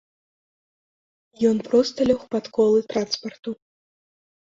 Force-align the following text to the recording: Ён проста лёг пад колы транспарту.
Ён 1.49 1.57
проста 1.67 2.07
лёг 2.11 2.21
пад 2.31 2.45
колы 2.57 2.79
транспарту. 2.95 3.51